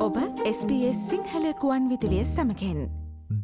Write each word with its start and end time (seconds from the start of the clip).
ඔබ 0.00 0.16
SBS 0.48 1.00
සිංහලකුවන් 1.08 1.88
විදිලිය 1.90 2.22
සමකෙන් 2.24 2.78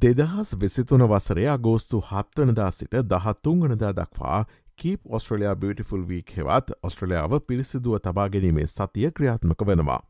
දෙදහස් 0.03 0.53
වෙසිතුන 0.61 1.03
වසරේ 1.11 1.45
අගෝස්තු 1.55 1.99
හත්වනදා 2.11 2.69
සිට 2.77 2.97
දහත්තුන්ගනදා 3.11 3.91
දක්වා 3.99 4.39
කීප 4.77 5.13
ඔස්ට්‍රලයා 5.19 5.53
බියටිෆුල් 5.65 6.07
වීක් 6.09 6.33
හෙවත් 6.39 6.73
ඔස්ට්‍රලියාව 6.83 7.37
පිරිසිදුව 7.51 7.99
තබා 8.07 8.27
ගැනීමේ 8.29 8.67
සතිය 8.67 9.11
ක්‍රියාත්මක 9.11 9.67
වෙනවා. 9.67 10.01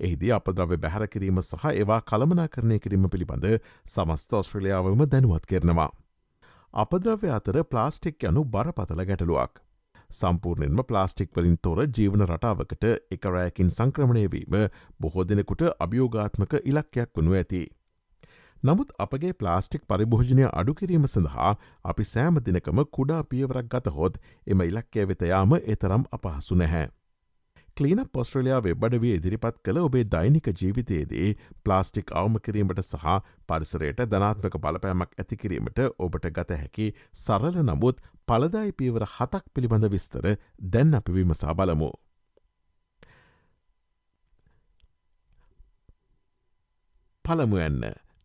එහිදී 0.00 0.32
අපද්‍රව්‍ය 0.38 0.78
බැහැර 0.84 1.08
කිරීම 1.08 1.42
සහ 1.42 1.66
ඒවා 1.72 2.00
කළමනා 2.12 2.48
කරණය 2.48 2.78
කිරීම 2.78 3.08
පිළිබඳ 3.14 3.48
සමස්ත 3.86 4.40
ඔස්ට්‍රලියාවම 4.40 5.06
දැනුවත් 5.06 5.46
කරනවා. 5.46 5.90
අපද්‍රව්‍ය 6.74 7.36
අතර 7.38 7.62
ප්ලාස්ටික් 7.64 8.28
යනු 8.32 8.44
බරපතල 8.46 9.06
ගැටලුවක්. 9.12 9.64
සම්පූර්ණයෙන්ම 10.14 10.82
ප්ලාස්ටික් 10.88 11.30
වලින් 11.34 11.56
තොර 11.64 11.80
ජීවන 11.88 12.26
රටාවකට 12.26 12.84
එකරෑකින් 13.16 13.70
සංක්‍රමණයවීම 13.70 14.58
බොහෝ 15.00 15.24
දෙනෙකුට 15.28 15.64
අභියෝගාත්මක 15.78 16.60
ඉලක්කයක් 16.64 17.10
වනු 17.16 17.34
ඇති. 17.34 17.62
නමුත් 18.62 18.92
අපගේ 18.98 19.32
ප්ලාස්ටික් 19.34 19.82
පරිභෝජනය 19.86 20.44
අඩු 20.50 20.74
කිරීම 20.74 21.06
සඳහා 21.08 21.48
අපි 21.84 22.04
සෑම 22.06 22.38
දිනකම 22.44 22.78
කුඩා 22.90 23.22
පියවරක් 23.24 23.66
ගතහොත් 23.72 24.20
එම 24.46 24.62
ඉලක්කය 24.62 25.08
වෙතයාම 25.10 25.56
එතරම් 25.66 26.06
අපහසු 26.12 26.56
නැහැ. 26.56 26.86
කලීන 27.76 28.00
පොස්ට්‍රලයා 28.12 28.58
වෙබ්බඩවේ 28.62 29.14
ඉදිරිපත් 29.18 29.56
කළ 29.64 29.78
ඔබේ 29.80 30.04
දෛනික 30.06 30.48
ජීවිතයේදී 30.52 31.28
ප්ලාස්ටික් 31.64 32.12
අවම 32.20 32.36
කිරීමට 32.44 32.82
සහ 32.82 33.16
පරිසරයට 33.48 34.02
ධනාත්මක 34.06 34.58
බලපෑමක් 34.64 35.16
ඇතිකිරීමට 35.18 35.80
ඔබට 35.98 36.28
ගත 36.36 36.60
හැකි 36.60 36.86
සරල 37.16 37.58
නමුත් 37.62 38.00
පලදායි 38.28 38.72
පීවර 38.72 39.06
හතක් 39.08 39.44
පිළිබඳ 39.54 39.90
විස්තර 39.90 40.30
දැන් 40.70 40.94
අපි 40.94 41.18
විමසා 41.18 41.54
බලමු. 41.54 41.90
පළමුයන්න 47.24 47.82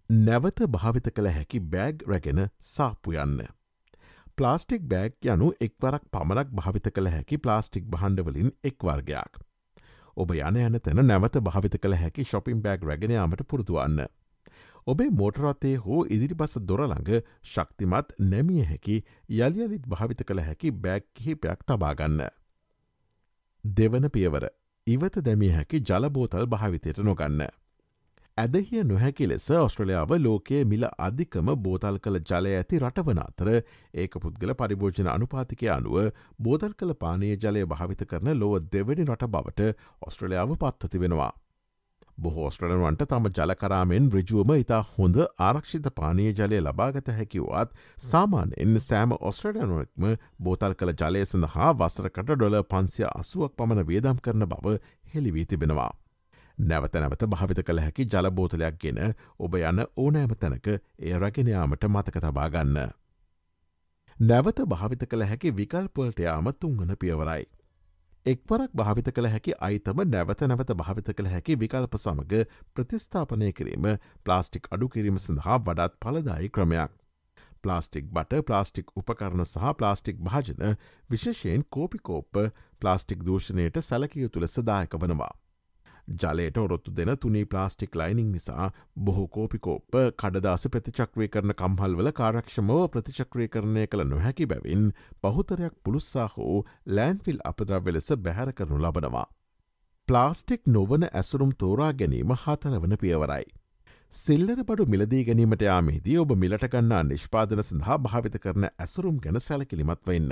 නැවත 0.10 0.68
භාවිත 0.70 1.10
කළ 1.12 1.34
හැකි 1.34 1.68
බෑග් 1.72 2.06
රැගෙන 2.08 2.50
සාප්පු 2.68 3.18
යන්න. 3.18 3.42
ප්ලාස්ටික් 4.40 4.84
බෑග් 4.92 5.28
යනු 5.28 5.48
එක්වරක් 5.60 6.04
පමණක් 6.14 6.52
භාවිත 6.58 6.86
කළ 6.96 7.12
හැකි 7.14 7.38
ප්ලාස්ටික් 7.38 7.88
බහන්ඩවලින් 7.94 8.52
එක් 8.64 8.86
වර්ගයක්. 8.90 9.42
ඔබ 10.18 10.32
යන 10.36 10.60
යන 10.62 10.80
තැන 10.86 11.02
නැවත 11.08 11.36
භාවිත 11.42 11.76
කළ 11.78 11.98
හැකි 12.00 12.26
ශොපින් 12.26 12.62
බෑග් 12.64 12.86
රැගෙනයාමට 12.90 13.44
පුරුදුවන්න. 13.52 14.06
ඔබේ 14.88 15.10
මෝටරත්තේ 15.12 15.76
හෝ 15.78 16.00
ඉදිරිපස 16.10 16.56
දොරළඟ 16.64 17.12
ශක්තිමත් 17.46 18.16
නැමිය 18.26 18.64
හැකි 18.70 18.98
යළියලිත් 19.40 19.88
භාවිත 19.88 20.24
කළ 20.24 20.42
හැකි 20.42 20.72
බෑග් 20.84 21.10
කිහිපයක් 21.14 21.66
තබාගන්න. 21.68 22.22
දෙවන 23.64 24.10
පියවර 24.10 24.48
ඉවත 24.88 25.20
දැමිය 25.22 25.52
හැකි 25.52 25.84
ජලබෝතල් 25.84 26.48
භාවිතයට 26.48 27.04
නොගන්න. 27.04 27.44
ඇදහිය 28.40 28.84
නොහැකි 28.84 29.28
ලෙස 29.28 29.48
ඔස්ට්‍රලයාාව 29.58 30.12
ලෝකයේ 30.20 30.62
මිල 30.66 30.86
අධිකම 31.00 31.50
බෝතල් 31.64 31.98
කළ 32.00 32.20
ජලය 32.24 32.54
ඇති 32.54 32.80
රටවන 32.80 33.20
අතර 33.24 33.50
ඒක 33.96 34.18
පුද්ගල 34.24 34.54
පරිභෝජන 34.60 35.10
අනුපාතිකය 35.10 35.70
අනුව 35.74 35.98
බෝතල් 36.40 36.74
කළ 36.74 36.96
පානය 37.04 37.36
ජලය 37.38 37.68
භාවිත 37.68 38.08
කරන 38.10 38.34
ලොව 38.38 38.56
දෙවැනි 38.72 39.06
රට 39.06 39.30
බවට 39.30 39.70
ඔස්ට්‍රලයාාව 40.02 40.58
පත්වති 40.58 41.04
වෙනවා. 41.04 41.32
බොහෝ 42.18 42.50
ස්ට්‍රලන්වන්ට 42.50 43.06
තම 43.08 43.30
ජලකරාමෙන් 43.34 44.10
රජුවම 44.14 44.52
ඉතා 44.56 44.82
හොඳ 44.90 45.20
ආරක්ෂිත 45.42 45.88
පානය 45.96 46.26
ජලය 46.34 46.60
ලබාගත 46.62 47.12
හැකිවත් 47.14 47.78
සාමාන්‍යෙන් 48.08 48.76
සෑම 48.82 49.16
ඔස්ට්‍රඩනුවක්ම 49.22 50.10
බෝතල් 50.40 50.76
කළ 50.76 50.94
ජලය 51.02 51.24
සඳහා 51.26 51.72
වසරකට 51.76 52.34
ඩොල 52.34 52.60
පන්සිය 52.66 53.08
අසුවක් 53.12 53.56
පමණ 53.58 53.88
වේදම් 53.88 54.22
කරන 54.22 54.48
බව 54.48 54.78
හෙළිවී 55.14 55.46
තිබෙනවා. 55.46 55.92
නැවත 56.60 56.94
නැවත 56.96 57.24
භාවිත 57.26 57.62
කළ 57.64 57.80
හැකි 57.80 58.06
ජලබෝතලයක් 58.06 58.80
ගෙන 58.80 58.98
ඔබ 59.40 59.54
යන 59.56 59.86
ඕනෑම 59.98 60.34
තැනක 60.36 60.68
ඒ 60.68 61.14
රගෙනයාමට 61.18 61.86
මතක 61.88 62.20
තබාගන්න. 62.20 62.80
නැවත 64.18 64.60
භාවිත 64.68 65.08
කළ 65.08 65.24
හැකි 65.26 65.54
විකල්පොල්ටයාම 65.54 66.52
තුංගන 66.60 66.96
පියවරයි. 67.00 67.48
එක්වරක් 68.26 68.76
භාවිත 68.76 69.12
කළ 69.12 69.30
හැකි 69.30 69.56
අයිතම 69.60 70.04
නැවත 70.08 70.42
නැවත 70.44 70.76
භාවිත 70.76 71.12
කළ 71.14 71.32
හැකි 71.32 71.56
විකල්ප 71.58 71.98
සමඟ 71.98 72.46
ප්‍රතිස්ථාපනය 72.74 73.52
කිරීම 73.54 73.92
ප්ලාස්ටික් 74.24 74.68
අඩු 74.72 74.90
කිරීම 74.90 75.20
සඳහා 75.20 75.60
වඩාත් 75.62 76.00
පලදායි 76.00 76.50
ක්‍රමයක්. 76.52 76.92
ප්ලාස්ටික් 77.64 78.12
බට 78.12 78.46
ප්ලාස්ටික් 78.46 78.98
උපකරණ 78.98 79.46
සහ 79.46 79.76
ප්ලාස්ටික් 79.78 80.20
භාජන 80.22 80.76
විශේෂයෙන් 81.10 81.64
කෝපිකෝප්ප 81.70 82.48
ප්ලාස්ටික් 82.80 83.24
දූෂණයට 83.26 83.80
සැලකියුතු 83.82 84.42
ලෙස 84.42 84.60
දායක 84.66 85.00
වනවා. 85.00 85.39
ජලයට 86.16 86.58
ඔරොත්තු 86.58 86.92
දෙන 86.92 87.12
තුනී 87.18 87.46
ප්ලාස්ටික් 87.46 87.96
ලයිනිං 87.96 88.32
නිසා 88.32 88.70
බොහෝ 89.00 89.28
කෝපිකෝප්ප 89.30 89.98
කඩදාස 90.18 90.68
ප්‍රතිචක්‍රය 90.68 91.28
කරන 91.28 91.54
කම්හල්වල 91.56 92.12
කාරක්ෂමව 92.14 92.80
ප්‍රතිචක්‍රය 92.90 93.48
කරණය 93.48 93.88
කළ 93.88 94.06
නොහැකි 94.06 94.48
බැවින් 94.48 94.86
බහුතරයක් 95.24 95.76
පුළුස්සා 95.84 96.28
හෝ 96.36 96.58
ලෑන්ෆිල් 96.92 97.40
අපදරව්‍ය 97.46 97.94
ලෙස 97.94 98.12
බැහැර 98.20 98.54
කරනු 98.54 98.80
ලබනවා. 98.80 99.28
ප්ලාස්ටික් 100.08 100.62
නොවන 100.68 101.04
ඇසුරුම් 101.12 101.56
තෝරා 101.58 101.94
ගැනීම 101.96 102.36
හතරවන 102.38 102.96
පියවරයි. 102.98 103.50
සිල්ලර 104.14 104.64
බඩු 104.64 104.86
මිලදී 104.88 105.26
ගැනීමට 105.26 105.64
යාමේදී 105.64 106.16
ඔබ 106.18 106.32
මිලටගන්නා 106.36 107.02
නිෂ්පාදන 107.06 107.60
සඳහා 107.64 107.98
භාවිත 108.00 108.40
කරන 108.42 108.66
ඇසුරුම් 108.68 109.20
ගැන 109.20 109.38
සැලකිලිමත් 109.42 110.08
වෙන්න. 110.08 110.32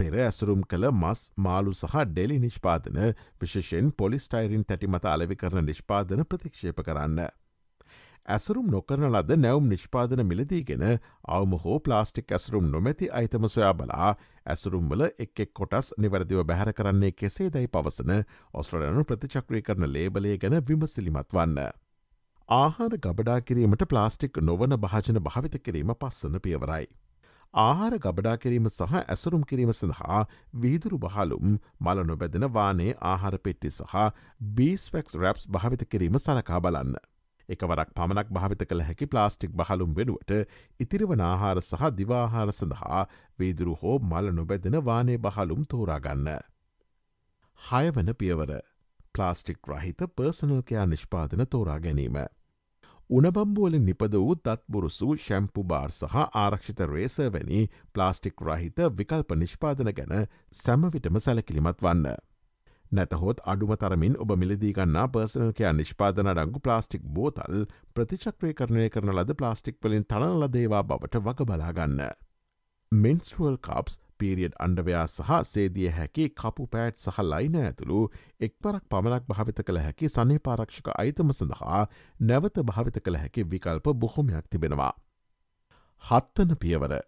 පෙර 0.00 0.14
ඇසුරුම් 0.20 0.60
කළ 0.64 0.86
මස් 0.92 1.22
මාලු 1.38 1.72
සහ 1.74 2.04
ඩෙලි 2.06 2.38
නිෂ්පාදන 2.40 2.98
විශෂෙන් 3.38 3.92
පොලිස්ටයිරින් 3.94 4.64
තැටිමත 4.64 5.06
අලවි 5.08 5.36
කරන 5.36 5.66
නිෂ්පාදන 5.66 6.22
ප්‍රතික්ෂේප 6.26 6.80
කරන්න. 6.82 7.18
ඇසුරුම් 8.28 8.68
නොකරන 8.68 9.04
ලද 9.08 9.36
නැවම් 9.38 9.66
නිෂ්පාදන 9.66 10.22
මිලදීගෙන 10.24 10.84
අවම 11.30 11.56
හෝ 11.58 11.76
ප්ලාස්ටික් 11.80 12.32
ඇසුරුම් 12.32 12.70
නොමැති 12.70 13.10
අයිතම 13.12 13.46
සොයා 13.48 13.74
බලා 13.74 14.08
ඇසුරුම්වල 14.46 15.04
එක් 15.18 15.40
එක් 15.40 15.52
කොටස් 15.54 15.92
නිවැරදිව 15.98 16.42
බැහර 16.44 16.72
කරන්නේ 16.72 17.12
කෙසේ 17.14 17.50
දැයි 17.50 17.70
පවසන 17.70 18.14
ඔස්ට්‍රලයනු 18.54 19.04
ප්‍රතිචක්‍රී 19.04 19.62
කරන 19.62 19.88
ලේබලේ 19.90 20.38
ගැන 20.38 20.58
විමසිලිමත් 20.64 21.32
වන්න. 21.32 21.60
ආහාර 22.48 22.98
ගබඩා 23.00 23.38
කිරීමට 23.42 23.86
ප්ලාස්ටික් 23.86 24.42
නොවන 24.42 24.80
භාජන 24.80 25.22
භාවිත 25.22 25.60
කිරීම 25.60 25.94
පස්සන 25.96 26.40
පියවරයි. 26.40 26.86
ආහාර 27.54 27.98
ගබඩා 27.98 28.36
කිරීම 28.36 28.68
සහ 28.68 28.92
ඇසුරුම් 28.96 29.44
කිරීම 29.44 29.72
සඳහා 29.72 30.18
විහිදුරු 30.56 30.98
බහලුම් 30.98 31.56
මල 31.80 32.02
නොබැදෙන 32.04 32.46
වානේ 32.48 32.92
ආහාර 33.04 33.38
පෙට්ටි 33.38 33.70
සහ 33.70 34.04
බීස්වැක්ස් 34.52 35.16
රැප්ස් 35.16 35.48
භාවිත 35.48 35.82
කිරීම 35.86 36.18
සලකා 36.18 36.60
බලන්න. 36.60 36.94
එකවරක් 37.48 37.90
පමණක් 37.92 38.30
භාවිත 38.30 38.62
කළ 38.64 38.82
හැකි 38.82 39.06
ප්ලාස්ටික් 39.06 39.52
බහලුම් 39.52 39.94
වෙනුවට 39.94 40.30
ඉතිරිවන 40.80 41.22
ආහාර 41.22 41.58
සහ 41.60 41.90
දිවාහාර 41.92 42.52
සඳහා 42.52 43.02
වීදුරු 43.38 43.76
හෝ 43.76 43.98
මල 44.00 44.32
නොබැදෙන 44.32 44.78
වානේ 44.84 45.18
බහලුම් 45.18 45.64
තෝරාගන්න. 45.66 46.28
හයවන 47.60 48.14
පියවර 48.14 48.52
ප්ලාස්ටික් 49.12 49.58
රහිත 49.68 50.10
පර්සනල්කයා 50.12 50.86
නිෂ්පාදන 50.86 51.46
තෝරා 51.48 51.80
ගැනීම. 51.80 52.16
උනබම්බුවලින් 53.10 53.84
නිපද 53.84 54.12
වූ 54.14 54.34
තත්බුරුසු 54.38 55.06
ශැම්පු 55.18 55.62
බාර් 55.64 55.90
සහ 55.90 56.18
ආරක්ෂිත 56.34 56.80
රේස 56.82 57.16
වැනි 57.28 57.62
ප්ලාස්ටික් 57.94 58.42
රහිත 58.42 58.82
විකල්ප 58.98 59.34
නිෂ්පාදන 59.36 59.90
ගැන 59.92 60.12
සැමවිටම 60.54 61.18
සැලකිලිමත් 61.18 61.82
වන්න. 61.82 62.06
නැතහොත් 62.92 63.42
අඩුම 63.44 63.72
තරමින් 63.76 64.14
ඔබ 64.16 64.34
මිලදීගන්නා 64.36 65.08
පර්සනල්කයා 65.08 65.72
නිෂ්පාදන 65.72 66.30
ඩංගු 66.30 66.60
ප්ලාස්ටික් 66.60 67.08
බෝතල් 67.10 67.66
ප්‍රතිචක්‍රය 67.94 68.52
කරණය 68.54 68.86
කරන 68.88 69.14
ලද 69.14 69.36
ප්ලාස්ටික් 69.36 69.80
වලින් 69.82 70.06
තනල 70.06 70.46
දේවා 70.48 70.84
බවට 70.84 71.24
වග 71.24 71.48
බලාගන්න. 71.50 72.00
මෙන්ස්ටුවල් 72.92 73.58
කප්ස් 73.60 73.98
පීරියඩ් 74.20 74.56
අන්ඩවයා 74.64 75.04
සහ 75.08 75.30
සේදිය 75.50 75.90
හැකි 75.96 76.26
කපු 76.34 76.66
පෑට් 76.68 76.98
සහ 76.98 77.20
ලයින 77.24 77.60
ඇතුළු 77.60 78.00
එක්වරක් 78.40 78.84
පමණක් 78.88 79.28
භාවිත 79.28 79.62
කළ 79.62 79.82
හැකි 79.82 80.10
සනය 80.10 80.38
පාරක්ෂක 80.40 80.90
අයිතම 80.94 81.32
සඳහා 81.32 81.84
නැවත 82.22 82.64
භාවිත 82.64 83.00
කළ 83.04 83.20
හැකි 83.22 83.46
විකල්ප 83.46 83.94
බොහොමයක් 83.96 84.50
තිබෙනවා. 84.50 84.92
හත්තන 86.04 86.52
පියවර 86.56 86.98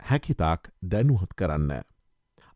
හැකිතාක් 0.00 0.70
දැනුහොත් 0.84 1.34
කරන්න. 1.34 1.72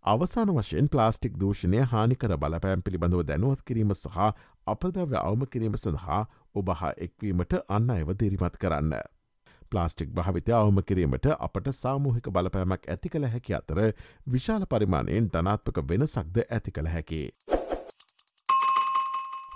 අවසාන 0.05 0.51
වශයෙන් 0.51 0.89
ප්ලාස්ටික් 0.89 1.37
දූෂණය 1.41 1.85
හානිකර 1.87 2.37
බලපෑම් 2.39 2.83
පිළිබඳව 2.83 3.23
දැනුවත් 3.25 3.63
කිරීම 3.65 3.93
සහ 3.95 4.17
අපදව්‍ය 4.67 5.17
අවම 5.21 5.45
කිරීම 5.49 5.77
සඳහා 5.79 6.23
ඔබහා 6.55 6.93
එක්වීමට 7.07 7.55
අන්න 7.69 7.91
අයව 7.91 8.11
දිරිමත් 8.17 8.59
කරන්න. 8.59 8.95
ප්ලාස්ටික් 9.75 10.15
භාවිතය 10.19 10.55
අවම 10.59 10.79
කිරීමට 10.89 11.27
අපට 11.39 11.75
සාමූහික 11.75 12.31
බලපෑමක් 12.37 12.89
ඇති 12.95 13.09
කළ 13.15 13.27
හැකි 13.35 13.59
අතර 13.61 13.81
විශාල 14.33 14.67
පරිමාණයෙන් 14.75 15.29
ධනාත්මක 15.35 15.83
වෙනසක්ද 15.91 16.37
ඇති 16.49 16.79
කළ 16.79 16.91
හැකි. 16.95 17.23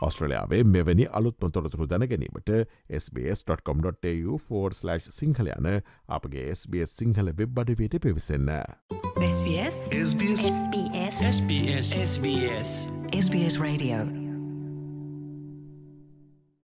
ඔස්ට්‍රලයාාවේ 0.03 0.65
මෙවැනි 0.67 1.07
අලුත්ම 1.21 1.51
තොරතුරු 1.57 1.89
දැනගැනීමට 1.93 2.53
SBS.com.tu4/ 3.01 5.11
සිංහල 5.19 5.51
යන 5.57 5.69
අපගේ 6.19 6.47
SBS 6.53 6.95
සිංහල 7.03 7.33
වෙබ් 7.43 7.61
අඩවයට 7.65 7.99
පිවිසන්න. 8.07 8.55
SBS 9.33 9.83
SBS 10.05 11.21
SBS 11.33 11.93
SBS 12.05 12.73
SBS 13.17 13.61
Radio 13.61 14.18